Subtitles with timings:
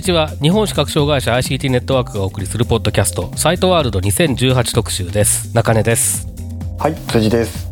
[0.00, 6.26] にちは日本視覚障害者 ICT ネットワークがお送りするポッドキャストサイトワールド2018特集です中根です
[6.78, 7.68] はい、辻です。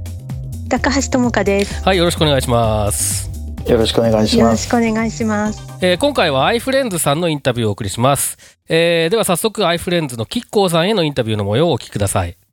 [0.68, 1.82] 高橋智香です。
[1.82, 3.30] はいよろしくお願いします、
[3.66, 4.68] よろしくお願いしよろします。
[4.68, 5.62] くお願いします。
[5.80, 8.36] えー今回は iFriends さんのインタビューをお送りします、
[8.68, 12.47] えーでは早速 iFriends のキッコーさんへのインタビューの模様をお聞きくださいえー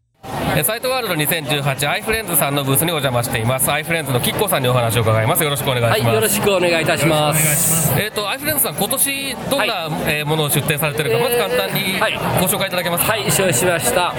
[0.63, 3.69] サイトワールド 2018iFriends さんのブースにお邪魔しています。
[3.69, 5.43] iFriends のキッコーさんにお話を伺います。
[5.43, 7.93] よろしくお願いします、はい、よろしくお願いいたします。
[7.99, 12.13] えっ、と iFriends さん今年どんな、えーものを出展されてるか、まず簡単にはい。
[12.39, 13.11] ご紹介いただけますか？
[13.11, 14.13] はい、承知しました。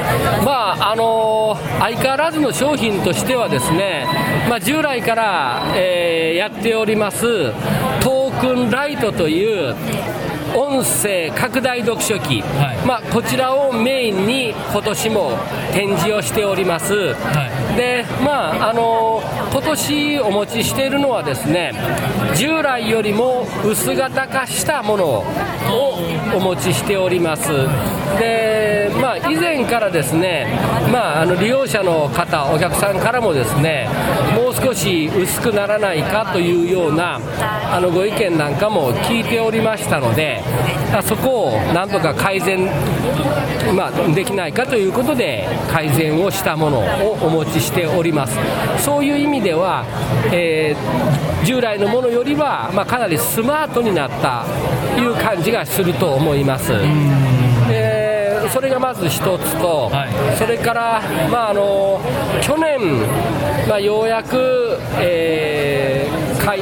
[0.44, 4.06] まあ、あのー相変わらずの商品としてはですね、
[4.48, 7.52] まあ、従来から、えーやっております、
[8.02, 9.74] トークンライトという、
[10.56, 12.86] 音声拡大読書機、はい。
[12.86, 15.32] まあ、こちらをメインに今年も
[15.72, 17.14] 展示をしております、
[17.76, 21.72] でまああの今年お持ちしているのはですね
[22.34, 25.24] 従来よりも薄型化したものを
[26.34, 27.48] お持ちしております。
[28.18, 30.46] で、まあ、以前からですね、
[30.92, 33.88] まあ、あの利用者の方お客さんからもですね
[34.34, 37.20] もう少し薄くならないかというような
[37.72, 40.40] あのご意見なんかも聞いておりましたので
[40.92, 42.64] あそこをなんとか改善、
[43.76, 48.36] まあ、できないかということで改善をしたものをお持ちしております。
[48.78, 49.84] そういう意味では、
[50.32, 54.44] えー従来のものよりは、まあ、かなりスマートになった
[54.96, 56.72] という感じがすると思います。
[57.68, 58.16] で
[58.50, 60.36] それがまず一つと、はい。
[60.38, 62.00] それから、まあ、あの
[62.40, 62.78] 去年、
[63.68, 66.60] まあ、ようやく、えーかい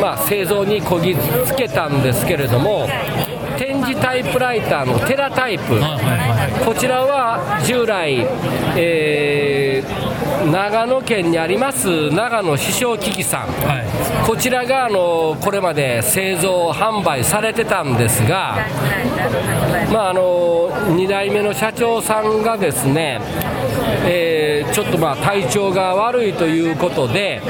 [0.00, 1.14] まあ、製造にこぎ
[1.46, 2.88] つけたんですけれども
[3.56, 5.80] 展示タイプライターのテラタイプ、
[6.64, 8.26] こちらは従来、
[8.76, 10.09] えー
[10.52, 13.48] 長野県にあります長野師匠機器さん、
[14.26, 18.56] こちらがあのこれまで製造販売されてたんですが、
[19.92, 23.20] まあ、あの2代目の社長さんがですね、
[24.06, 27.40] えーちょっとまあ体調が悪いということで、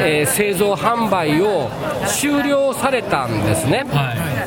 [0.00, 1.68] えー製造販売を
[2.06, 3.84] 終了されたんですね。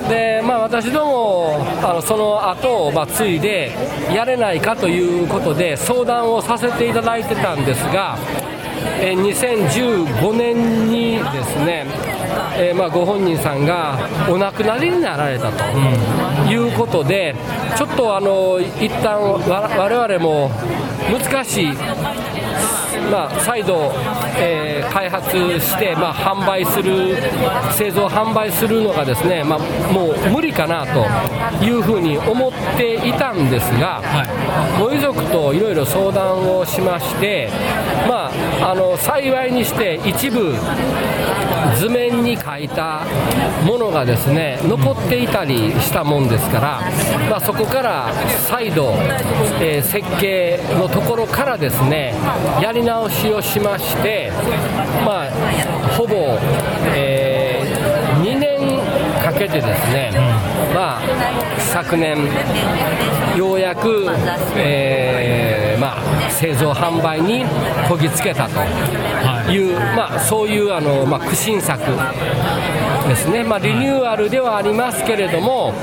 [0.09, 3.71] でまあ、私どもあのその後をまあ継いで
[4.13, 8.17] やれないかということで相談をさせていただいてたんですが、
[8.99, 11.85] えー2015年にですね、
[12.57, 15.63] えーまあ、ご本人さんがお亡くなりになられたと
[16.51, 17.35] いうことで、
[17.77, 20.51] ちょっとあの一旦わ我々も
[21.11, 21.73] 難しい。
[23.11, 23.91] まあ、再度、
[24.41, 25.29] えー開発
[25.59, 27.15] して、まあ、販売する、
[27.71, 29.59] 製造・販売するのがですね、まあ、
[29.93, 31.05] もう無理かなと
[31.63, 34.01] いうふうに思っていたんですが、
[34.79, 37.49] ご遺族といろいろ相談をしまして、
[38.07, 38.29] ま
[38.61, 40.55] あ、あの幸いにして一部、
[41.77, 43.05] 図面に書いた
[43.65, 46.81] ものがですね残っていたりしたもんですから、
[47.29, 48.11] まあ、そこから
[48.47, 48.93] 再度、
[49.61, 52.13] えー設計のところからですね
[52.61, 54.30] やり直しをしまして、
[55.05, 55.31] まあ、
[55.97, 56.37] ほぼ、
[56.95, 57.59] え
[58.21, 58.79] 2年
[59.23, 60.11] かけてですね、
[60.73, 61.01] まあ、
[61.59, 62.17] 昨年
[63.35, 64.07] ようやく、
[64.57, 67.45] えーまあ、製造販売に
[67.87, 68.59] こぎつけたと
[69.51, 69.73] い。
[69.73, 71.81] う、まあ、そういうあの、まあ、苦心作
[73.07, 75.73] ですね、まあ、リニューアルではありますけれども、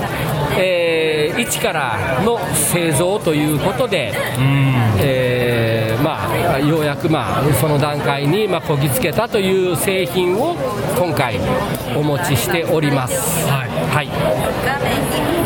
[0.59, 4.13] えー一からの製造ということで、
[4.99, 10.55] えーまあ、ようやく、まあ、その段階に、まあ、こぎつけたという製品を
[10.97, 11.39] 今回
[11.97, 13.47] お持ちしております。
[13.49, 13.65] は
[14.03, 14.09] い。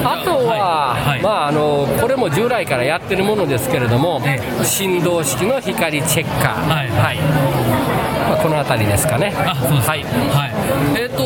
[0.05, 4.21] あとは、まあ、あのこれも従来からやってるものですけれども、
[4.63, 7.19] 振動式の光チェッカー、はい。
[8.29, 9.31] まあ、この辺りですかね。
[9.31, 10.05] はい。
[10.05, 11.23] はい、えっ、と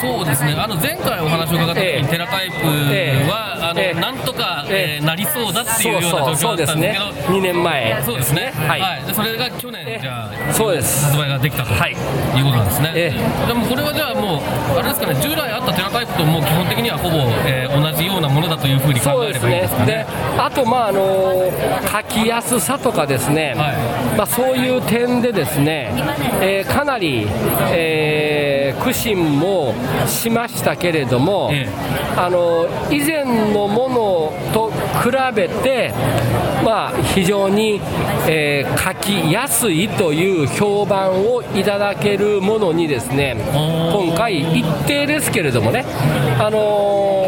[0.00, 0.54] そうですね。
[0.56, 2.08] あの前回お話を伺った時に、ええ。
[2.08, 2.54] テラタイプ
[2.90, 3.28] ええ。
[3.28, 4.00] は、あのええ。
[4.00, 4.98] なんとか、ええ。
[4.98, 7.12] えーなりそうだっていうような状況だったんですけど。
[7.12, 8.02] ね2年前。
[8.04, 8.52] そうですね。
[8.68, 9.06] はい。
[9.06, 10.00] でそれが去年ええ。
[10.02, 11.06] じゃあそうです。
[11.06, 11.92] 発売ができたと、はい。
[11.92, 11.94] い、
[12.40, 13.10] うことなんですね、え
[13.46, 19.86] でもこれはじゃあもうあれですかね従来あったテラタイプともう基本的にはほぼ、えー同じようなものだというふうに考えればいいんでねすかね。
[19.86, 20.06] で
[20.38, 21.50] あとまああの
[21.90, 24.16] 書きやすさとかですね、はい。
[24.16, 25.92] まあ、そういう点でですね、
[26.40, 27.26] えーかなり、
[27.72, 29.74] えー苦心も
[30.06, 31.68] しましたけれども、ええ。
[32.16, 34.70] あの以前のものと
[35.02, 35.92] 比べて、
[36.64, 37.80] まあ、非常に、
[38.28, 43.36] えー書きやすいという評判をいただけるものにですね
[43.92, 45.84] 今回一定ですけれどもね、
[46.38, 47.20] あのー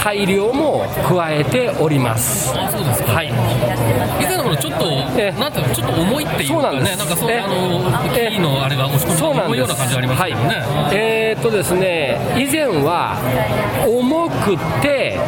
[0.00, 2.58] 改良も加えております。
[2.58, 3.12] あそうですか。
[3.12, 3.28] はい。
[3.28, 4.86] 以前のものちょっと、
[5.18, 5.38] ええ。
[5.38, 6.96] なんていうのちょっと重いっていうそうなんです。
[6.96, 9.52] かねなんかそあのキーのあれが押し込みそうなんです。
[9.52, 13.18] 重いような感じありますけどね、はい、えーっとですね以前は
[13.86, 15.20] 重くて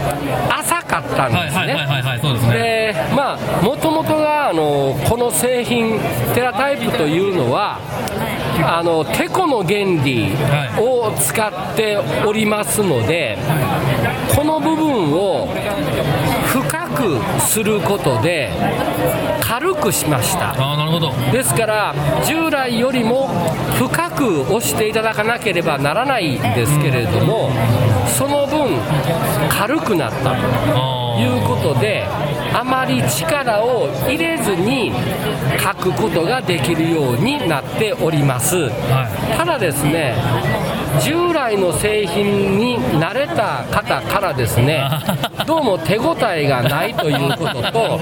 [0.50, 1.74] 浅かったんですね。
[2.52, 5.98] でまあもともとがあのこの製品
[6.34, 7.78] テラタイプというのは
[8.64, 10.32] あのテコの原理
[10.78, 13.38] を使っておりますので
[14.34, 15.48] この部分を
[16.46, 18.50] 深くすることで
[19.62, 20.50] 軽くしました。
[20.60, 21.12] ああなるほど。
[21.30, 21.94] ですから
[22.26, 23.28] 従来よりも
[23.78, 27.48] 深く押していただかなければならないんですけれども
[28.08, 28.80] その分
[29.48, 32.04] 軽くなったとあいうことで
[32.52, 34.92] あまり力を入れずに
[35.62, 38.56] 書くことができるようになっております。
[38.56, 39.06] は
[39.38, 40.16] ただですね
[41.00, 44.82] 従来の製品に慣れた方からですね
[45.46, 47.98] どうも手応えがないということと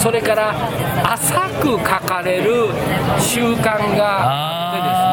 [0.00, 0.54] それから
[1.12, 2.68] 浅く書かれる
[3.20, 5.03] 習慣があってですね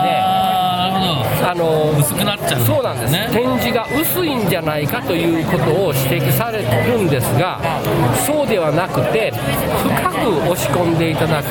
[1.44, 2.62] あの薄くなっちゃう。
[2.66, 3.30] そうなんです、ね。
[3.32, 7.60] 展示が薄いんじゃないかということを指摘されるんですが、
[8.26, 9.32] そうではなくて、
[9.84, 11.50] 深く押し込んでいただく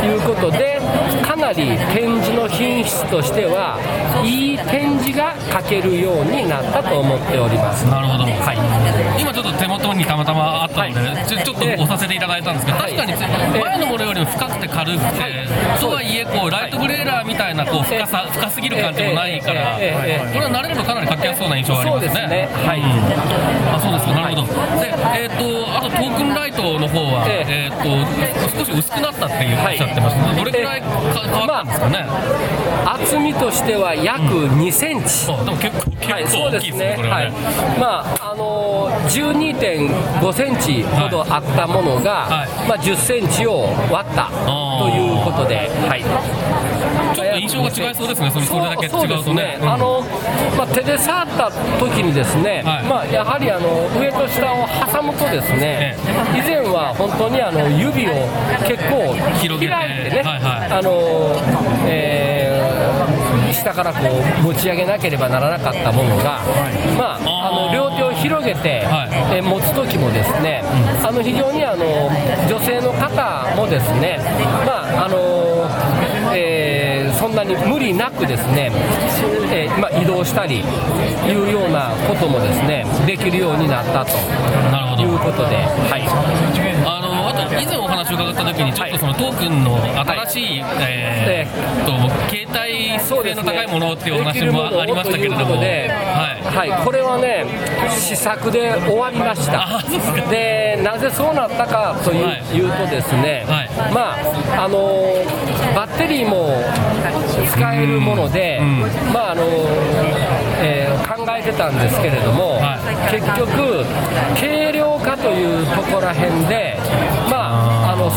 [0.00, 0.80] ということで、
[1.22, 3.78] かなり展示の品質としては、
[4.24, 7.86] いい展示が書けるようになったと思っております。
[7.86, 9.20] なるほど、はい。
[9.20, 11.26] 今ちょっと手元にたまたまあったので、はい。
[11.26, 12.94] ちょちょっと押させていただいたんですけど、はい。
[12.94, 15.48] 確かに前のものよりも深くて軽くて、
[15.80, 22.10] とはいえこうライトグレーラーみたいなこう深さ、深すぎる感じもないから、これは慣れるとかなり書きやすそうな印象がありますね。
[22.10, 24.80] そうですねはいうんあそうですか、なるほど。
[24.80, 30.34] で、えっ、とあとトークンライトの方は、ええっ、と少し薄くなったっていうおっしゃってました。
[30.34, 32.06] どれくらいか変わったんですかね？
[32.86, 35.08] 厚みとしては約2センチ。
[35.08, 37.30] そうでも結構はい、結構大きいですすねはい。
[37.78, 44.30] まああの12.5センチほどあったものが、はいまあ10センチを割った
[44.78, 46.04] ということで、はい。
[47.14, 49.58] ちょっと印象が違いそうですね、そのそれだけ違うとね。
[49.62, 50.04] あの
[50.56, 52.84] まあ、手で触った時にですね、はい。
[52.84, 55.96] まあ、やはりあの上と下を挟むとですね、
[56.34, 58.12] 以前は本当にあの指を
[58.66, 60.72] 結構広げてね、はいはい。
[60.72, 60.90] あの
[61.86, 62.40] えー
[63.52, 63.98] 下からこ
[64.40, 66.40] う持ち上げなければならなかったものが、
[66.96, 69.36] まあ、あの両手を広げて、はい。
[69.36, 70.62] えー持つ時もですね、
[71.02, 71.84] あの非常にあの
[72.46, 74.18] 女性の方もですね、
[74.64, 75.16] まああの
[76.34, 78.70] えーそんなに無理なくですね、
[79.52, 84.10] えーまあ、移動したりいうようなこともですねできるようになったと。
[85.00, 86.04] いうことで、はい、
[88.16, 91.90] 話を伺った時にちょっとそのトークンの新しい、えーっと
[92.30, 96.68] 携帯性の高いものっていうお話もありましたけれども、はい。
[96.68, 97.44] はい、これはね、
[97.90, 99.82] 試作で終わりました。
[100.30, 102.56] でなぜそうなったかという,、はい。
[102.56, 103.70] いうと、ですね、はい。
[103.92, 104.16] ま
[104.56, 105.14] ああの
[105.74, 106.50] バッテリーも
[107.52, 108.80] 使えるもので、うん。
[109.12, 109.42] まああの
[110.62, 112.78] えー考えてたんですけれども、は
[113.10, 113.84] 結局、
[114.38, 116.76] 軽量化というところらへんで、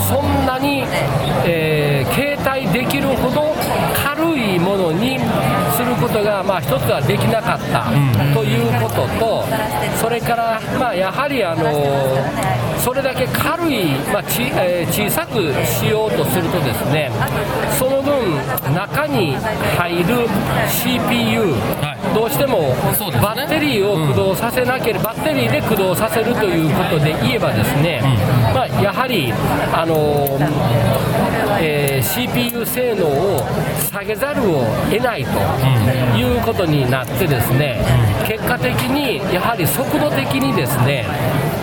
[0.08, 0.84] そんなに、
[1.46, 3.56] えー携帯できるほど
[3.96, 5.18] 軽いものに
[5.76, 7.86] することが、まあ、一つはできなかった
[8.34, 9.44] ということと、
[10.00, 11.64] それから、まあ、やはり、あの
[12.78, 17.10] それだけ軽い、まあちえー小さくしようとするとですね、
[17.80, 18.14] その分、
[18.76, 19.36] 中に
[19.78, 20.28] 入る
[20.70, 22.04] CPU、はい。
[22.14, 22.76] どうしても
[23.24, 28.02] バッテリーを駆動させなければ、バッテリーで駆動させるということで言えばですね、
[28.54, 29.34] まあ、やはり、
[29.74, 30.28] あの
[31.60, 33.40] えー CPU 性能を
[33.90, 35.30] 下げざるを得ないと
[36.18, 37.82] いうことになってですね、
[38.28, 41.06] 結果的にやはり速度的にですね、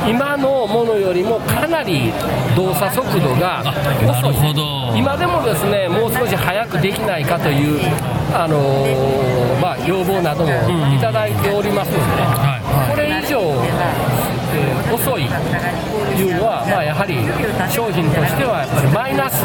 [0.08, 2.12] 今のものよりもかなり
[2.56, 3.62] 動作速度が
[4.08, 4.98] 遅い。
[4.98, 7.80] 今でもですねもう少し早くできないかという、
[8.34, 10.50] あのーまあ、要望なども
[10.94, 14.30] いただいておりますので、はいこれ以上、えー
[14.92, 17.22] 遅いというのは、まあ、やはり
[17.70, 19.44] 商品としてはやっぱりマイナス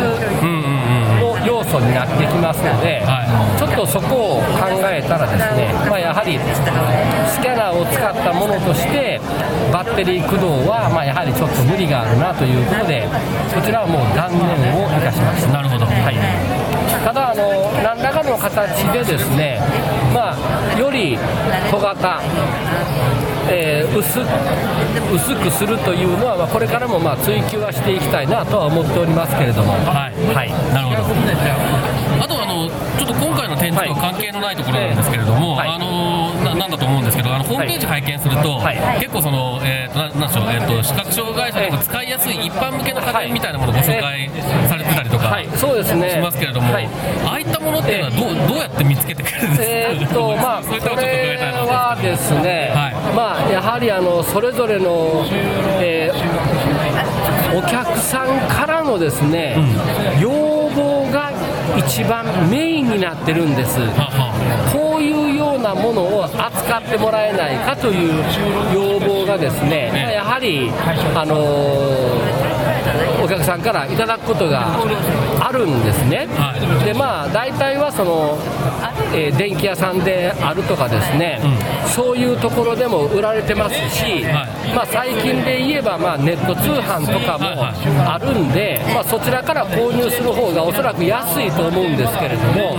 [1.22, 3.22] の要素になってきますので、は
[3.58, 6.40] ちょっとそこを考えたらですね、まあ、やはり
[7.30, 9.22] スキャナーを使ったものとして
[9.72, 13.06] バッテリー駆動は、まあ、やはりちょっと無理があるなということで
[13.54, 15.54] こちらはもう断念をいたしました。
[15.54, 15.86] なるほど。
[15.86, 16.18] はい。
[17.06, 19.60] ただあの、何らかの形でですね、
[20.14, 21.18] まあ、より
[21.70, 22.22] 小型、
[23.50, 24.20] えー薄
[25.14, 30.34] 薄くするというのは、まあ、これからもまあ追求はしていきたいなとは思っておりますけれども、はい。
[30.34, 31.95] はい、なるほど。
[32.22, 35.70] あとあのちょっと今回の展示とは関係のないところなんですけれども、はい。
[35.70, 38.78] あのななんだと思うんですけどあのホームページ拝見すると、はい。
[39.00, 44.30] 結構その、えー、とななんでしょう、えー、と視覚障害者でも使いやすい一般向けの家電みたいなものをご紹介
[44.70, 46.12] されてたりとかはい、そうですね。
[46.12, 46.88] しますけれども、はい。
[47.26, 55.26] ああいったものっていうのはどうどうやって見つけてくるんですか、えーっと まあ、そういっこたことはですね、はいまあ、やはりあのそれぞれの、
[55.82, 56.96] えー
[57.56, 59.56] お客さんからのですね、
[60.20, 60.55] 要望が
[61.78, 63.80] 一番メインになってるんです。
[64.72, 68.24] こういうようなものを扱ってもらえないかという
[68.74, 70.72] 要望がですね、まあやはり、
[71.16, 72.56] あのー
[73.24, 74.78] お客さんからいただくことが
[75.40, 76.28] あるんですね。
[76.38, 78.38] はいでまあ大体はその、
[79.14, 81.40] えー電気屋さんであるとかですね、
[81.88, 87.66] そういうところでも売られてますし、はまあ、最近で言えば、まあ、ネット通販とかも
[88.10, 92.78] あるんで、まあ、そちらから購入する方がおそらく安いと思うんですけれども、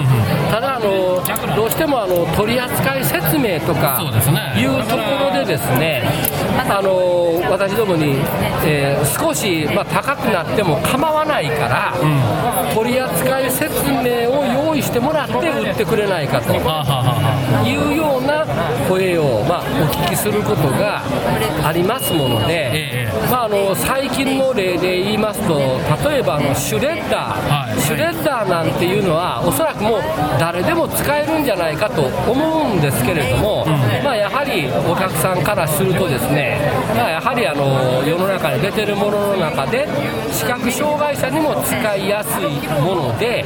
[0.51, 1.23] ただあの、
[1.57, 4.01] どうしてもあの取扱説明とか
[4.57, 5.03] いうとこ
[5.33, 6.03] ろでですね、
[6.69, 8.17] あの私どもに、
[8.65, 11.93] えー少し、まあ、高くなっても構わないから、
[12.75, 16.53] 取扱説明を用意してもらって売ってくれないかと。
[16.53, 18.47] ははははいうような
[18.89, 19.65] 声を、まあ、お
[20.07, 21.03] 聞きすることが
[21.65, 25.59] ありますもので、ええまあ、あの最近の例で言いますと
[26.09, 30.01] 例えばあのシュレッダー、はいシュレッダーなんていうのはおそらくもう
[30.41, 33.65] 誰でも使えるんじゃないかと思うんですけれども、
[34.03, 36.59] まあ、やはりお客さんからするとですね、
[36.97, 39.87] まあ、やはりあの世の中に出てるものの中で
[40.33, 43.45] 視覚障害者にも使いやすいもので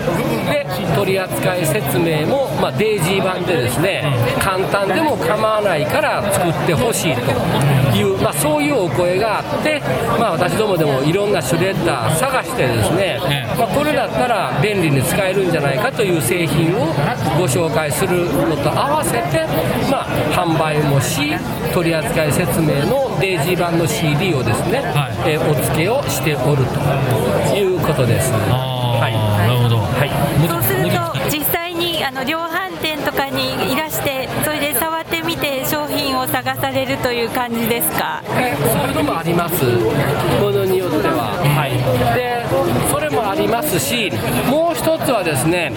[0.48, 4.04] で取扱説明も、まあ、デイジー版でですね
[4.40, 9.80] 簡単でも構わないから作ってほしいという、まあ、そういうお声があって、
[10.18, 13.58] まあ、私どもでもいろんなシュレッダー探してですね、ええ。
[13.58, 16.86] まあ、これだったら便利に使えるんじゃないかという製品を
[17.38, 19.46] ご紹介するのと合わせて、
[19.90, 21.32] まあ、販売もし
[21.72, 25.32] 取扱説明のデイジー版の CD をですね、はい。
[25.32, 28.32] えーお付けをしておるということです。
[28.32, 29.12] はい。
[29.48, 30.10] なるほど、はい。
[30.48, 31.69] そうすると実際に
[32.10, 38.20] あの量販店とかにいらしてそれで触ってみて商品を探されるという感じですか？
[38.30, 39.64] えそういうのもあります、
[40.42, 41.38] ものによっては。
[41.38, 41.70] はい、
[42.16, 42.44] で
[42.90, 44.10] それもありますし、
[44.50, 45.70] もう一つはですね、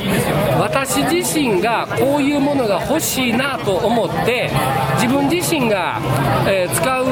[0.60, 4.50] 私自身がこういうものが欲しいなと思って、
[4.96, 6.00] 自分自身が、
[6.48, 7.06] えー使う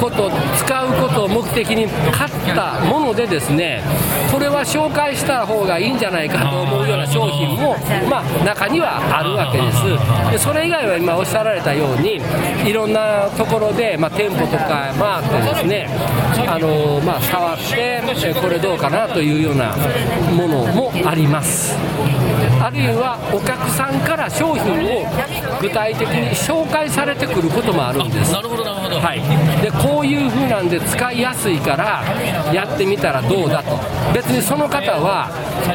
[0.00, 3.82] こと、使ううことを目的に買ったものでですね、
[4.30, 7.76] これは紹介した方がいいんじゃないかと思うような商品も、
[8.08, 10.32] まあ、中にはあるわけです。
[10.32, 12.20] でそれ以外は今おっしゃられたように、
[12.64, 15.88] いろんなところで、まあ、店舗とか回ってですね、
[16.46, 19.74] あのまあ、触って、これどうかなというような
[20.32, 21.76] ものもあります。
[22.62, 25.06] あるいはお客さんから商品を
[25.60, 28.32] 具体的に紹介されてくることもあるんです。
[28.32, 28.64] なるほど、
[29.00, 29.20] はい、
[29.62, 32.02] でこういう風なんで使いやすいから
[32.52, 33.78] やってみたらどうだと。
[34.12, 35.28] 別にその方は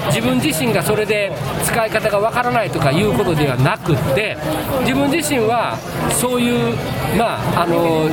[0.07, 1.31] 自分自身がそれで
[1.63, 4.37] 使い方がわからないとかいうことではなくって
[4.81, 5.77] 自分自身は
[6.11, 6.75] そういう
[7.17, 8.09] まああの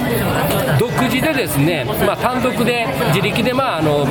[0.78, 4.06] 独自でですね、まあ、単独で自力でまああの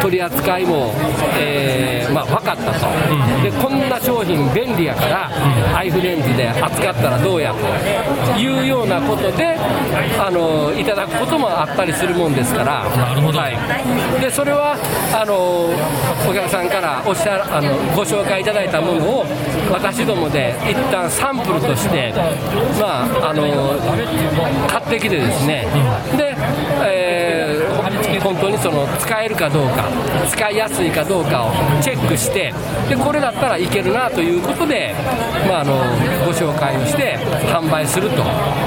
[0.00, 0.92] 取り扱いも、
[1.38, 5.30] えーまあ、分かったと、でこんな商品便利やから、
[5.76, 7.72] アイフレンズで扱ったらどうやと。
[8.38, 9.56] いうようなことで
[10.18, 10.41] あの
[10.78, 12.88] いただくこともあったりするもんですから。
[12.96, 13.38] なるほど。
[13.38, 14.76] はい、でそれは
[15.12, 15.34] あの
[16.28, 19.24] お客さんからおっしゃあのご紹介いただいたものを
[19.70, 22.12] 私どもで一旦サンプルとして、
[22.80, 23.42] まあ、あの
[24.68, 25.66] 買ってきてですね、
[26.16, 26.34] で、
[26.84, 27.42] えー
[28.22, 29.88] 本当にその使えるかどうか
[30.30, 31.50] 使いやすいかどうかを
[31.82, 32.52] チェックして
[32.88, 34.94] でこれだったらいけるなということで、
[35.48, 35.74] まあ、あの
[36.24, 37.18] ご紹介をして
[37.52, 38.22] 販売すると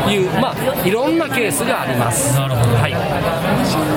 [0.10, 2.38] いう、まあ、いろんなケーススがあります。
[2.38, 2.94] なるほどはい。
[2.94, 3.00] あ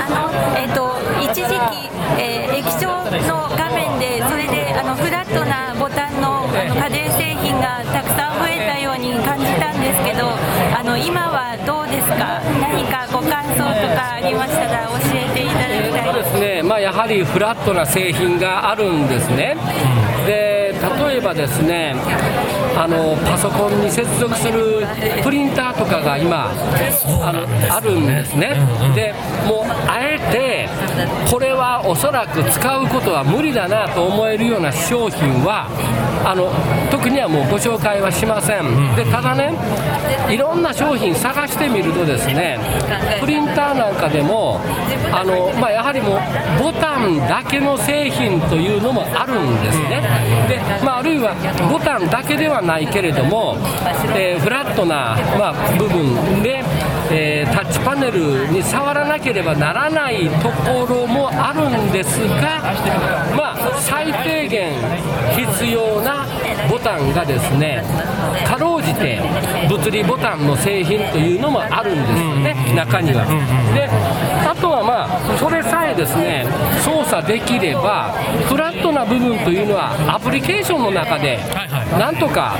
[0.08, 2.88] の、えっ、と、一時期、えー液晶
[3.28, 10.26] の画面で、それで、あの、フラットなボタンの、あの家電製品がたくさん増えたように感じたんですけど、
[10.74, 12.40] あの、今はどうですか？
[12.58, 16.02] 何かご感想とかありましたら教えていただきたいで。
[16.02, 19.56] そうですすね、まあ、やはりフラットな製品があるんですね。
[20.26, 20.74] で
[21.08, 21.94] 例えばですね
[22.80, 24.86] あのパソコンに接続する
[25.24, 28.54] プリンターとかが今あのあるんですね、
[28.94, 29.12] で
[29.48, 30.68] もうあえて
[31.30, 35.68] これはおそらく使うことは無理だなと思えるような商品は
[36.24, 36.50] あの
[36.90, 39.52] 特にはもうご紹介はしません、でただね
[40.32, 42.58] いろんな商品探してみるとですね
[43.20, 44.60] プリンターなんかでも
[45.12, 50.02] あの、まあ、やはりもうボタンだけの製品というのもあるんですね。
[50.48, 51.34] で、まあ、あるいは
[51.70, 53.56] ボタンだけではないけれども、
[54.16, 56.62] えーフラットな、まあ、部分で、
[57.10, 62.60] えータッチパネルに触らなければならないところもあるんですが、
[63.36, 64.72] まあ、最低限
[65.34, 66.26] 必要な
[66.78, 67.82] ボタンがですね
[68.46, 69.20] かろうじて
[69.68, 73.24] 物理ボタンの製品というのもあるんですよね、中には。
[73.74, 73.88] で
[74.48, 76.46] あとはまあそれさえですね
[76.84, 78.12] 操作できれば
[78.46, 81.88] フラットな部分というのはアプリケーションの中ではいはい。
[81.98, 82.54] なんとか、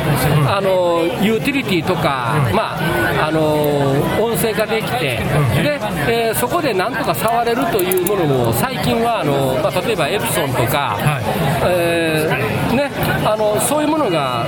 [0.49, 4.99] あのユーティリティとか、まああの音声ができて、
[5.63, 10.97] でえーそこでなんとか触れるというものも、最近はあの、まあ、例えばエプソンとか、
[11.65, 12.91] えーね、
[13.25, 14.45] あのそういうものが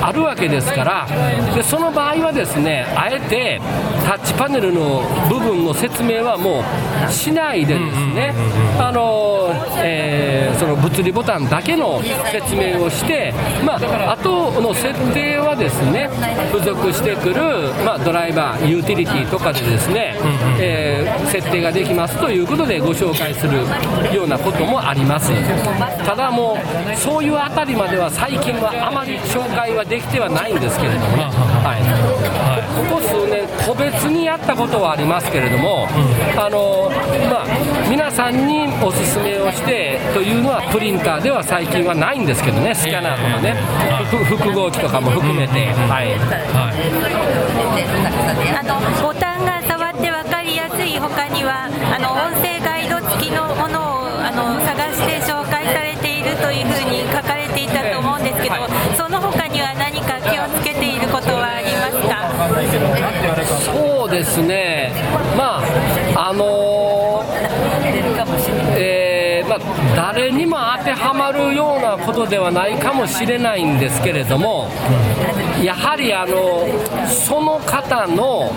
[0.00, 1.06] あるわけですから、
[1.54, 3.60] でその場合はですね、あえて
[4.04, 6.64] タッチパネルの部分の説明はも
[7.08, 8.34] うしないでですね、
[10.58, 12.00] その物理ボタンだけの
[12.30, 13.32] 説明をして、
[13.64, 16.08] まあ、あとの設定はですね
[16.52, 20.16] 付属してくる、まあ、ドライバー、ユーティリティとかでですね、
[20.60, 23.58] えー設定ができますということでご紹介する
[24.14, 25.30] ようなこともあります。
[26.04, 31.28] ただもうそういうあたりまでは最近はあまり紹介はできてはないんですけれどもね、
[31.60, 31.84] はい、
[32.88, 35.86] ここ数年個別にやったことはありますけれども、
[36.40, 36.88] あの
[37.28, 37.46] まあ、
[37.90, 42.74] 皆さんにおすすめをしてというのはプリンターでは最近はないんですけどね。
[42.74, 43.52] スキャナーとかね、
[44.08, 45.52] ふ複合機とかも含めて、
[45.92, 46.16] はい、
[48.56, 57.31] あのボタンが触って分かりやすい他にはあの音声ガイド付きのものをあの探して紹介されているというふうに書か
[57.92, 58.96] と思うんですけど、はい。
[58.96, 62.28] その他には何か気をつけていることはありますか？
[63.72, 64.92] そうですね、
[65.36, 65.62] ま
[66.16, 66.61] あ、あのえー
[69.52, 74.68] まあ、誰にも当てはまるようなことではないかもしれないんですけれども、
[75.62, 76.66] やはりあの
[77.06, 78.50] その方の、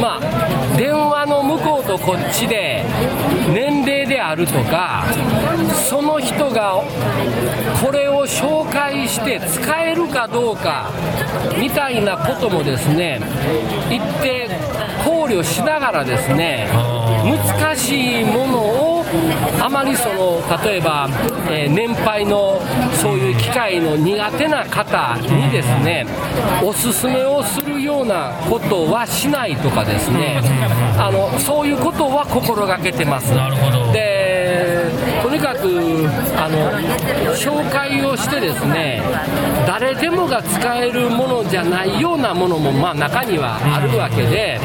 [0.00, 2.84] まあ、電話の向こうとこっちで
[3.52, 5.04] 年齢であるとか、
[5.88, 6.82] その人が
[7.84, 10.90] これを紹介して使えるかどうか
[11.58, 13.20] みたいなこともですね、
[13.90, 14.48] 一定
[15.04, 16.66] 考慮しながらですね、
[17.24, 18.89] 難しいものをあ
[19.70, 21.08] まりその例えば、
[21.48, 22.60] えー年配の
[23.00, 26.06] そういう機械の苦手な方にですね
[26.62, 30.40] おすすめをするようなことはしないとかですね。
[30.98, 33.34] あのそういうことは心がけてます。
[33.34, 33.92] なるほど。
[33.92, 34.19] で
[35.40, 36.70] かくあの
[37.34, 39.02] 紹介をしてですね
[39.66, 44.58] 誰でもが使えるものじゃないようなものも、まあ、中にはあるわけで、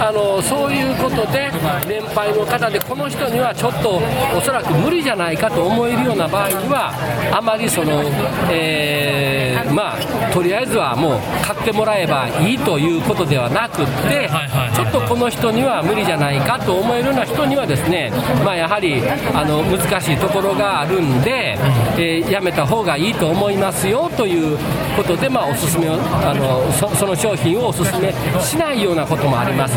[0.00, 1.50] あのそういうことで
[1.86, 4.00] 年配の方でこの人にはちょっと
[4.36, 6.92] おそらく無理じゃないかと思えるような場合には
[7.32, 8.02] あまりその、
[8.50, 14.30] えーまあとりあえずはもう買ってもらえばいいということではなくって
[14.74, 18.10] ちょっとこの人には無理じゃないかと思えるような人にはですね、
[18.44, 19.02] まあ、やはり
[19.34, 21.56] あの難しいところがあるんで、
[21.96, 24.56] えーやめた方がいいと思いますよという
[24.96, 29.76] ことで、まあ、おすすめをあのそその商品をおすすめしないようなこともあります。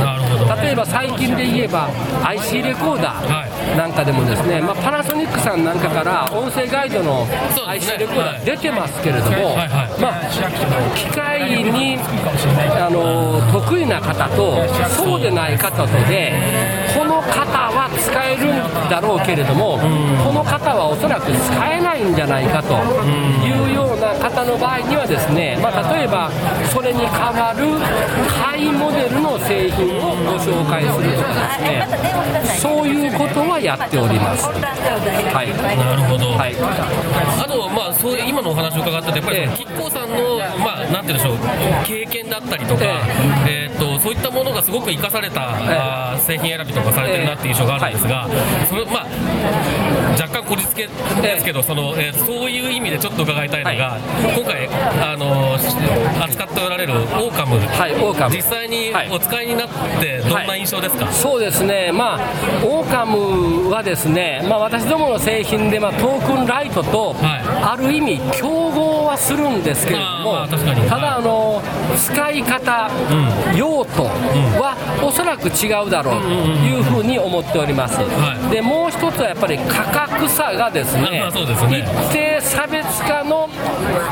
[0.62, 1.90] 例えば最近で言えば
[2.24, 7.28] IC レコーダーなんかでもですね、まあ、パナソニックさんなんかから音声ガイドの
[7.68, 9.56] IC レコーダー出てますけれども、
[10.00, 10.32] まあ、
[10.96, 17.44] 機械にあの得意な方とそうでない方とでこの方
[17.76, 19.78] は使えるんだろうけれども、
[20.24, 22.80] この方はおそらく使えないんじゃないかと
[23.44, 26.32] いうような方の場合にはですね、まあ、例えば
[26.72, 27.68] それに代わる
[28.32, 34.48] ハイモデルの製品をご紹介するとかですねそういうことはやっております。
[34.48, 35.52] はい。
[35.78, 36.56] なるほど、はい。
[36.56, 39.46] あと、まあ、そう今のお話を伺ったと、やっぱり
[39.92, 41.38] さんの、まあ、なんて言うんでしょう
[41.86, 42.82] 経験だったりとか、
[43.48, 48.28] えー、とそういったものがすごく生かされた、あー製品選びとかされてるなっていう印象があるんですが、
[48.70, 50.88] そのまあ、若干こじつけ
[51.22, 54.00] ですけど、そのえーそういう意味でちょっと伺いたいのが、
[54.36, 54.68] 今回、
[55.02, 55.56] あの
[56.24, 58.36] 扱っておられるオーカム、はいオーカム。
[58.36, 59.10] 実際にはい。
[59.12, 67.42] お使いになって、どんな印象ですか、そうですね、まあ、オーカムはですね、まあ、私どもの製品で、まあ、トークンライトと、はい。
[67.64, 70.58] ある意味、競合はするんですけれども、まあた
[70.98, 71.62] だあの、
[71.98, 72.90] 使い方、
[73.56, 74.04] 用途
[74.60, 77.98] はおそらく違うだろうというふうに思っております。
[77.98, 78.52] はい。
[78.52, 83.50] でもう一つはやっぱり価格差がですねまあ そうですね一定差別化の、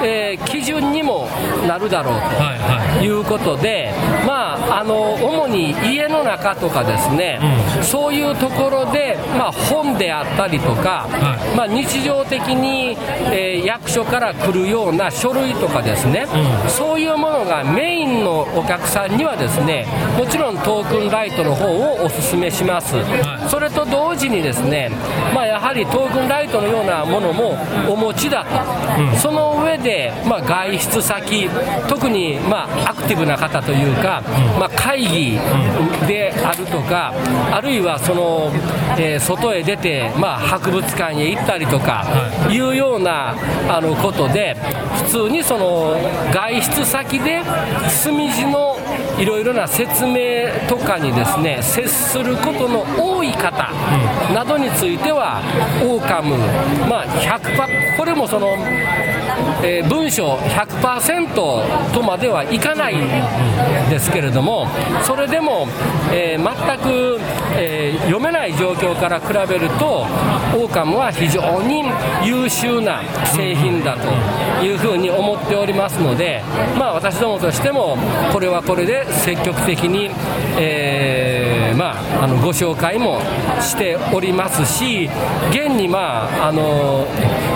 [0.04, 1.28] えー基準にも
[1.68, 2.20] なるだろうと。
[2.22, 3.92] はいはいいうことで、
[4.26, 7.40] まあ、あの主に家の中とかですね、
[7.82, 11.58] そういうところで、まあ、本であったりとか、はい。
[11.58, 12.98] まあ、日常的に、
[13.32, 16.28] えー役所から来るような書類とかですね、
[16.68, 23.50] そういうものがメインのお客さんにはですねもちろんトークンライトの方をお勧めします、はい。
[23.50, 24.90] それと同時にですね、
[25.34, 27.56] まあ、やはりトークンライトのようなものも
[27.90, 31.50] お持ちだと、その上で、まあ、外出先
[31.88, 34.22] 特に、まあ、アクティブな方というか、
[34.60, 35.40] まあ、会議
[36.08, 37.14] であるとか
[37.52, 38.52] あるいはその、
[38.98, 42.06] えー外へ出て、まあ、博物館へ行ったりとか
[42.50, 42.60] い。
[42.60, 43.36] うような
[43.70, 44.56] あのことで
[45.06, 45.96] 普通にその
[46.34, 47.42] 外出先で
[47.90, 48.78] 墨地の
[49.18, 53.72] いろいろな説明とかにですね接することの多い方
[54.34, 55.42] などについては、
[55.84, 56.38] オーカム、
[56.90, 58.48] まあ、100%これもその、
[59.64, 64.68] えー文章100%とまではいかないんですけれども、
[65.04, 65.68] それでも、
[66.12, 67.20] えー全く、
[67.58, 70.06] えー読めない状況から比べると、
[70.56, 71.84] オーカムは非常に
[72.24, 76.42] 優秀な製品だというふうに思っておりますので、
[76.78, 77.98] まあ、私どもとしても、
[78.32, 80.10] これはこれで積極的に、
[80.60, 83.20] えーまあ、あのご紹介も
[83.62, 85.10] しておりますし、
[85.50, 87.08] 現に、まあ、あの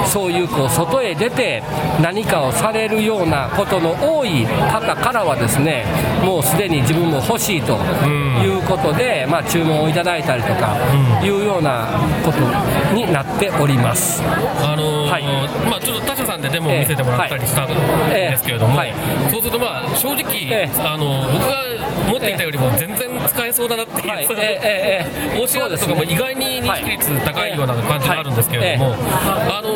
[0.06, 1.62] そういうこう外へ出て
[2.01, 5.86] 何かをされるようなことの多い方からはですね
[6.23, 7.77] もうすでに自分も欲しいと
[8.43, 10.75] いうことで、まあ、注文をいただいたりとか
[11.23, 11.88] いうような
[12.23, 12.38] こと
[12.93, 14.21] になっております。
[14.23, 15.23] あのーはい。
[15.69, 18.91] まあ、ちょっと他社さんでデモを見せてもらったりしたんですけれども、ええ。
[18.91, 19.31] はい。
[19.31, 20.71] そうすると、まあ、正直、ええ。
[20.79, 21.63] あの僕が
[22.12, 24.25] 持っていたよりも全然使えそうだなっていう、はい。
[24.25, 29.69] ええええ OCR とかも意外に認識率高いような感じがあるんですけれども、あの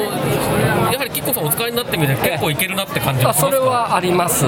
[0.92, 3.48] やはりキッコさんお使いになってみて結構いけるなって感じますか？
[3.48, 4.46] それはあります、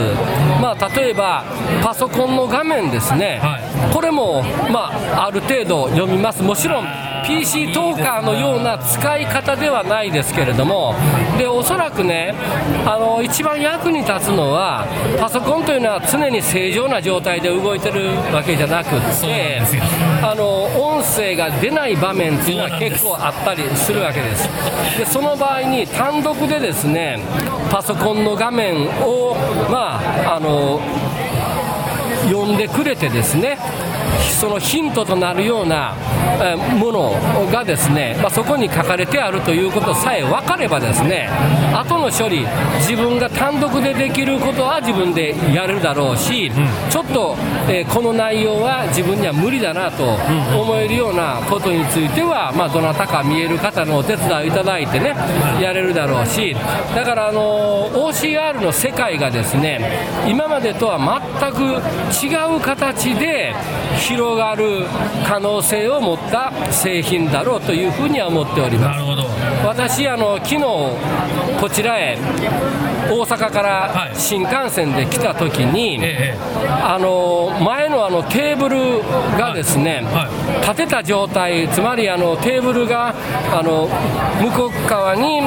[0.62, 1.44] まあ、例えば
[1.84, 3.60] パソコンの画面ですね、は
[3.94, 6.86] これも、まあ、ある程度読みます、もちろん
[7.24, 10.96] PC トーカーのような使い方ではないですけれども、
[11.38, 12.34] でおそらくね
[12.86, 14.86] あの、一番役に立つのは、
[15.20, 18.90] パソコンというのは常に正常な状態で動いてるわけじゃなく
[19.22, 19.62] て
[20.22, 24.50] あの音声が出ない場面っていうのは結構あったりするわけです。
[24.98, 27.20] でその場合に単独でですね
[27.72, 29.36] パソコンの画面を、
[29.70, 30.80] まあ、あの
[32.30, 33.58] 読んでくれてですね
[34.40, 35.96] そのヒントとなるような
[36.78, 37.12] もの
[37.52, 41.30] がですね、まあ、そこに書かれてあるということさえ分かればですね
[41.74, 42.46] 後の処理
[42.80, 46.52] 自分が単独でできることは自分でやれるだろうし、
[46.90, 47.36] ちょっと、
[47.70, 50.04] えーこの内容は自分には無理だなと
[50.60, 55.10] 思えるようなことについては、まあ、どなたか見える方のお手伝いをいただいてね
[55.62, 56.56] やれるだろうし
[56.96, 59.80] だからあの OCR の世界がですね
[60.28, 61.64] 今までとは全く
[62.26, 63.54] 違う形で
[64.04, 64.86] 広がる
[65.26, 69.00] 可能性を持った製品だろうというふうには思っております。
[69.66, 70.60] 私あの昨日
[71.60, 72.18] こちらへ
[73.10, 74.10] 大阪かはい。
[74.10, 76.38] ら新幹線で来た時に、ええ
[76.86, 79.00] あの前のあのテーブル
[79.38, 80.28] がですね、は
[80.62, 83.14] 立てた状態つまりあのテーブルが
[83.52, 83.88] あの
[84.42, 85.40] 向こう側に、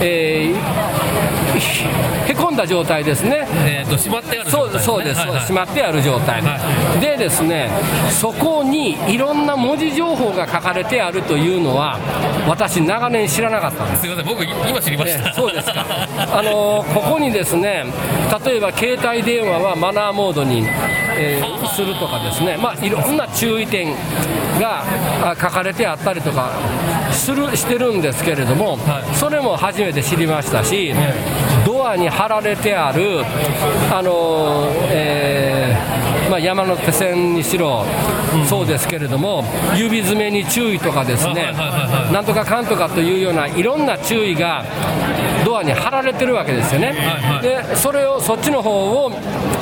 [0.00, 2.17] えー
[2.48, 3.46] へへこんだ状態ですね。
[3.66, 5.40] えーと閉まってあるそうそうです、はいはい。
[5.40, 6.58] 閉まってある状態、は
[7.00, 7.70] でですね
[8.10, 11.98] そこにいろんな文字情報が書かれてあるというのは
[12.48, 14.02] 私長年知らなかったんです。
[14.02, 15.84] すみません僕今知りました、ええそうですか。
[16.38, 17.84] あのここにですね
[18.44, 20.64] 例えば携帯電話はマナーモードに、
[21.18, 23.94] えーするとかですね、まあ、いろんな注意点
[24.58, 24.82] が
[25.22, 26.50] あ書かれてあったりとか
[27.12, 29.14] するしてるんですけれども、はい。
[29.14, 30.92] それも初めて知りましたし、
[31.64, 33.24] ドアに貼られてある
[33.90, 37.84] あの、えーまあ、山手線にしろ、
[38.46, 39.44] そうですけれども、
[39.76, 41.52] 指詰めに注意とかですね、
[42.12, 44.64] なんとかかんとかというようないろんな注意が
[45.44, 46.94] ドアに貼られてるわけですよね。
[47.42, 49.12] でそれをそっちの方を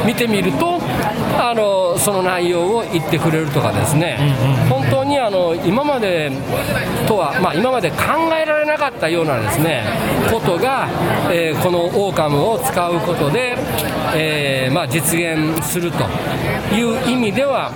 [0.05, 0.81] 見てみると
[1.39, 4.19] あのその内容を言ってくれるとかですね、
[4.69, 6.31] 本当にあの今まで
[7.07, 7.97] とは、まあ、今まで考
[8.41, 9.85] えられなかったようなですね
[10.33, 10.89] ことが、
[11.31, 13.57] えーこのオーカムを使うことで、
[14.15, 16.05] えーまあ、実現すると
[16.75, 17.73] いう意味では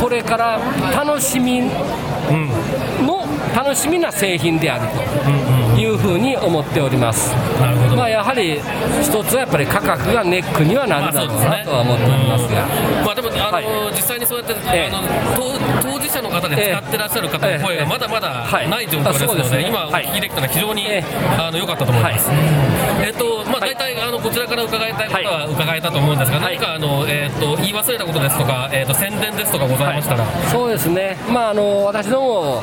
[0.00, 0.58] これから
[0.96, 7.34] 楽しみの楽しみな製品であるというふうに思っております。
[7.60, 7.96] なるほど。
[7.96, 8.60] まあ、やはり
[9.02, 12.66] 一つはやっぱり価格がネックにはなるだろうなとは思っておりますが。
[13.04, 13.66] まあでも、あのはい。
[13.92, 14.92] 実際にそうやって、ええ。
[14.92, 15.02] あの
[15.36, 19.68] 当当事者の方で使ってらっしゃる方の声がまだまだはいない状況ですので、ですね。
[19.68, 20.06] 今おはい。
[20.06, 21.04] 聞きできたのは非常に、ええ。
[21.38, 22.28] あの良かったと思います。
[22.30, 23.06] はい。
[23.06, 23.74] えっとまあはい。
[23.74, 26.56] 大体あのこちらから伺いたいことは伺えたと思うんですが、はい。
[26.56, 32.62] 何かあのえっと言い忘れたことですとか、えっと宣伝ですとかございましたら、そうですね、まあ、あの私ども、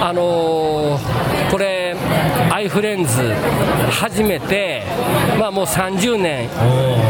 [0.00, 0.98] あの
[1.50, 1.83] これ、
[2.50, 3.32] アイフレンズ
[3.90, 4.82] 始めて、
[5.38, 6.48] まあ、もう30年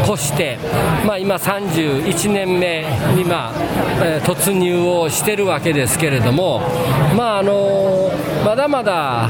[0.03, 0.57] 越して、
[1.05, 3.53] まあ、今、31年目に、まあ
[4.03, 6.59] えー突入をしてるわけですけれども、
[7.15, 8.11] まああの
[8.45, 9.27] まだまだ、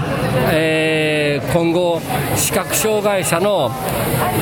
[0.51, 2.01] えー今後、
[2.35, 3.71] 視覚障害者の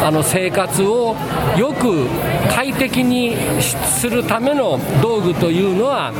[0.01, 1.15] あの生活を
[1.55, 2.07] よく
[2.49, 6.11] 快適にするための道具というのは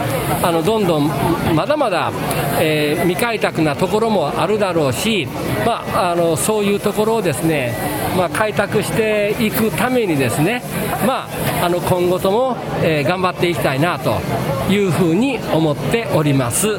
[0.43, 1.07] あのどんどん
[1.55, 2.11] まだまだ、
[2.61, 5.27] えー未開拓なところもあるだろうし、
[5.65, 7.75] まあ、あのそういうところをですね、
[8.15, 10.61] まあ、開拓していくためにですね、
[11.07, 11.27] ま
[11.61, 14.19] あ、あの今後とも、えー頑張っていきたいなと
[14.71, 16.77] いうふうに思っております。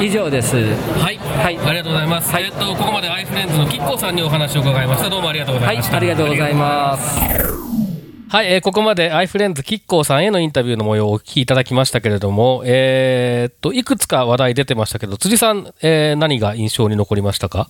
[0.00, 0.56] 以上です。
[0.56, 1.58] はい、はい。
[1.58, 2.30] ありがとうございます。
[2.30, 2.44] はい。
[2.44, 5.08] えっとここまでアイフレンズのキッコーさんにお話を伺いました。
[5.08, 5.76] どうもありがとうござはい。
[5.76, 5.96] いました。
[5.96, 7.20] ありがとうございます。
[8.28, 17.68] はい、えーここまでアイフレンズキッコーさんへのインタビューの模様をお聞きいただきましたけれども、えーっと、いくつか話題出てましたけど、辻さん、えー何が印象に残りましたか？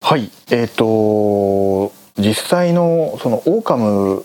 [0.00, 4.24] はい、えっ、と実際のそのオーカム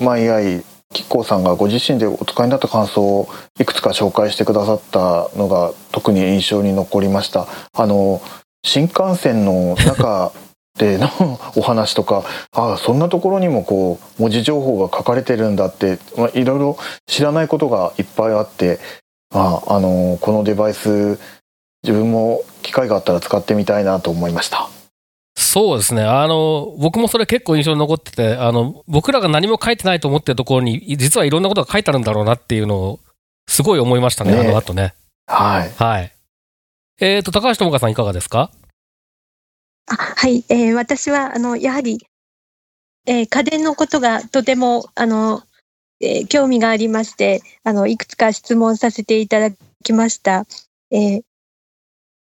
[0.00, 3.28] マイアイキッコーさんがご自身でお使いになった感想を
[3.58, 7.46] いくつか紹介してくださったのが特に印象に残りました。
[7.72, 8.20] あの
[8.64, 10.32] 新幹線の中
[10.78, 11.08] での
[11.56, 18.78] お話とか、 ああそんなところにもこう文字情報が書かれてるんだって、まあ、いろいろ知らないことがいっぱいあって、
[19.34, 21.18] まああのこのデバイス
[21.82, 24.68] 自分も機会があったら使ってみたいなと思いました。
[25.34, 26.02] そうですね。
[26.02, 33.00] あの、僕もそれ結構印象に残ってて、あの、僕らが何も書いてないと思ってるところに、実はいろんなことが書いてあるんだろうなっていうのを、
[33.48, 34.94] すごい思いましたね、ねあの後ね。
[35.26, 35.70] はい。
[35.70, 36.12] はい。
[37.00, 38.50] えっ、と、高橋智香さんいかがですか？
[39.88, 42.06] あはい、えー私はあのやはり、
[43.06, 45.42] えー家電のことがとてもあの、
[46.00, 50.46] えー興味がありましてあのいくつか質問させていただきました。
[50.92, 51.22] えー、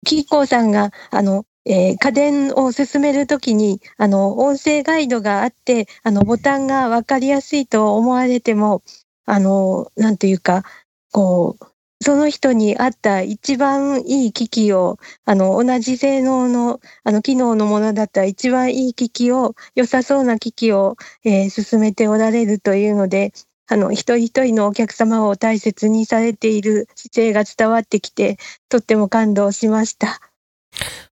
[0.07, 8.83] キーコーさんがあの、えー家電を進めるときにあの音声ガイドがあってあのボタンが分かりやすいと思われても
[9.27, 10.65] あのなんというか
[11.13, 11.73] こう
[12.03, 23.33] その人に合った一番いい機器をあの同じ性能のあの機能のものだったら一番いい機器を良さそうな機器を、えー進めておられるというので
[23.69, 28.37] あの一人一人のお客様を大切にされている姿勢が伝わってきて
[28.69, 30.21] とっても感動しました。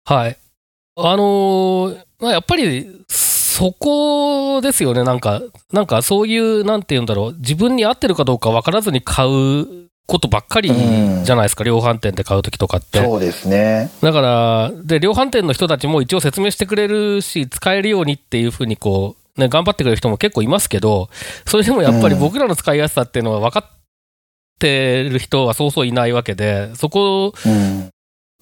[0.05, 0.37] はい。
[0.97, 5.41] あのーまあやっぱり、そこですよね、なんか、
[5.73, 13.03] なんかそういう、なんて言うんだろう、自分に合ってるかどうか分からずに買うことばっかりじゃないですか、量販店で買うときとかって。
[13.03, 13.89] そうですね。
[14.01, 21.09] だから、で、量販店の人たちも一応説明してくれるし、使えるようにっていうふうにこう、ね、頑張ってくれる人も結構いますけど、
[21.45, 23.79] それでもやっぱり僕らの使いやすさっていうのは分かっ
[24.59, 27.89] てる人はそうそういないわけで、そこうん。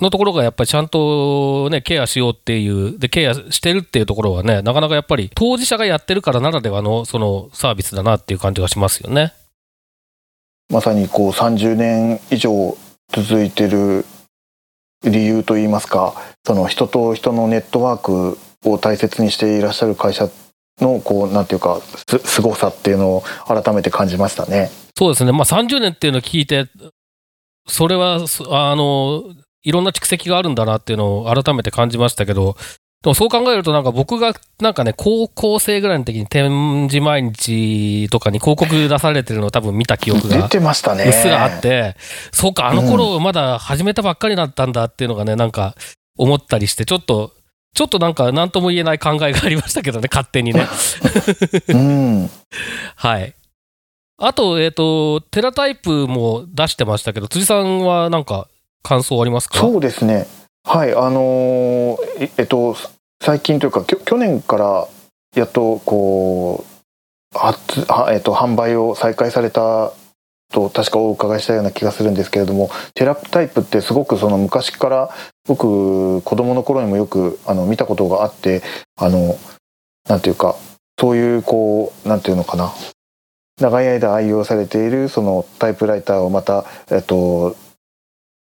[0.04, 9.34] のところがやっぱりちゃんとね、ケアしようっていう、で、ケアしてるっていうところはね、なかなかやっぱり当事者がやってるからならではのそのサービスだなっていう感じがしますよね。
[10.70, 12.78] まさにこう30年以上
[13.12, 14.06] 続いてる
[15.04, 16.14] 理由といいますか、
[16.46, 20.30] その人と人のネットワークを大切にしていらっしゃる会社
[20.80, 24.72] のこうなんていうかす凄さっていうのを改めて感じましたね。
[24.98, 25.32] そうですね。
[25.32, 26.68] まあ30年っていうのを聞いて、
[27.68, 29.24] それは、そあの、
[29.64, 32.56] いろんな蓄積があるんだなっていうのを改めて感じましたけど、
[33.04, 41.04] でもそう考えるとなんか僕がなんかね、高校生ぐらいの時に展示毎日とかに広告出されてるのを多分見た記憶出がてましたね。
[41.04, 41.98] うっすらあって、
[42.32, 45.76] そうか、あの頃まだ始めたばっかりだったんだっていうのがね、なんか
[46.18, 47.34] 思ったりして、ちょっと、
[47.76, 50.66] ちょっとなんか何とも言えない考えがありましたけどね、勝手にね。
[51.70, 52.30] うん。
[52.96, 53.36] はい。
[54.18, 58.48] あと、えっ、と、テラタイプも出してましたけど、辻さんはなんか
[58.84, 59.58] 感想ありますか？
[59.58, 60.28] そうですね。
[60.66, 62.76] はい、あのーえっと、
[63.22, 64.88] 最近というか、去年から
[65.36, 66.64] やっとこ
[67.34, 69.92] う、発えっと、販売を再開された
[70.52, 75.10] と、確かお伺いしたような気がするんですけれども、テラプタイプってすごくその昔から、
[75.48, 78.62] 僕、子供の頃にもよくあの見たことがあって、
[78.96, 79.38] あの、
[80.08, 80.56] なんていうか、
[81.00, 82.72] そういうこう、なんていうのかな、
[83.60, 87.56] 長い間愛用されているそのタイプライターをまた、えっと、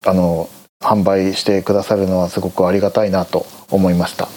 [0.06, 0.50] あの、
[0.82, 4.28] 販売してくださるのはすごくありがたいなと思いました。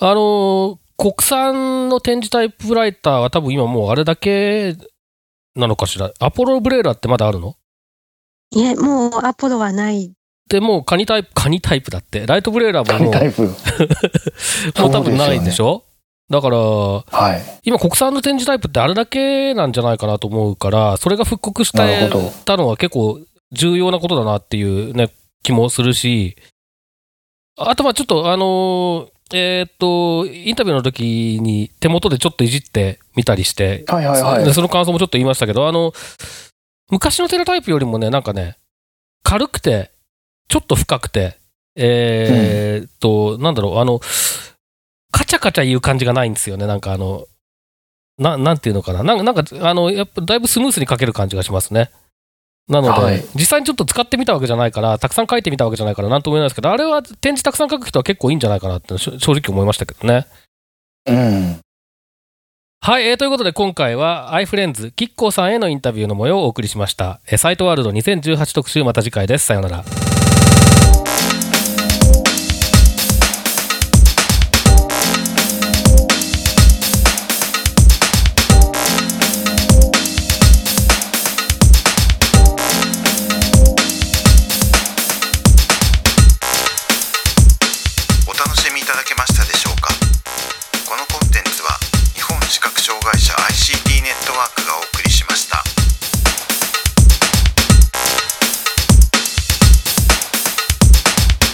[0.00, 4.76] あの、国産の展示タイプライターは多分今もうあれだけ
[5.56, 6.12] なのかしら？
[6.18, 7.54] アポロブレーラーってまだあるの？
[8.50, 10.12] いえ、もうアポロはない。
[10.48, 12.26] で、もうカニタイプ、カニタイプだって。
[12.26, 13.42] ライトブレーラーももうタイプ。
[14.80, 15.84] もう多分ないんでしょ？
[16.30, 17.04] だから、は
[17.36, 17.60] い。
[17.64, 23.20] 今国産の展示タイプってあれだけなんじゃないかなと思うから、それが復刻したなるほどたのは結構
[23.52, 25.10] 重要なことだなっていうね、
[25.42, 26.36] 気もするし、
[27.56, 35.92] あとまあちょっとあのーえーっと、インタビューの時に手元でちょっといじってみたりして、はいはいはいでその感想もちょっと言いましたけど、あの、
[36.90, 38.58] 昔のテラタイプよりもね、なんかね、
[39.22, 39.90] 軽くて、
[40.48, 41.38] ちょっと深くて、
[41.74, 44.00] えーっと、なんだろう、あの、
[45.10, 47.26] カチャカチャ言う感じがないんですよね、なんかあの、
[48.18, 51.90] ななんていうのかな、なんか、なんかあの、やっぱだいぶスムースに書ける感じがしますね。
[52.68, 60.26] なので、はい実際にちょっと使ってみたわけじゃないから、たくさん書いてみたわけじゃないから、なんとも言えないですけど、あれは展示たくさん書く人は結構いいんじゃないかなって正直思いましたけどね。
[61.06, 61.60] うん。
[62.80, 67.20] はい、えーということで今回は iFriends キッコーさんへのインタビューの模様をお送りしました。
[67.26, 69.46] えーサイトワールド2018特集また次回です。
[69.46, 70.13] さようなら。